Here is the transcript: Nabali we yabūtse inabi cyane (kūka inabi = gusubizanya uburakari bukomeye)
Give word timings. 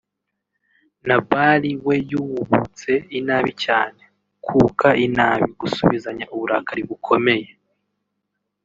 Nabali 1.07 1.71
we 1.85 1.95
yabūtse 2.11 2.91
inabi 3.19 3.51
cyane 3.63 4.01
(kūka 4.45 4.89
inabi 5.05 5.47
= 5.55 5.59
gusubizanya 5.61 6.25
uburakari 6.33 6.81
bukomeye) 6.89 7.47